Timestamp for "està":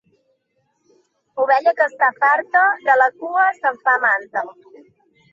1.91-2.07